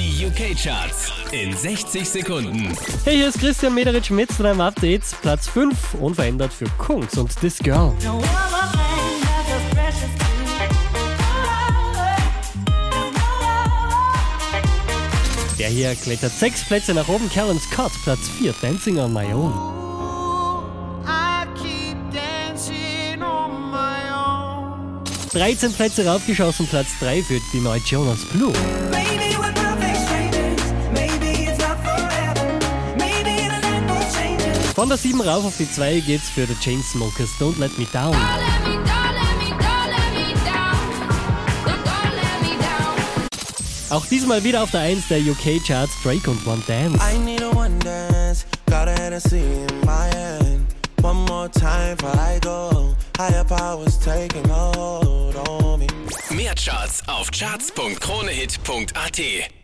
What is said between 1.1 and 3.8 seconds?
in 60 Sekunden. Hey, hier ist Christian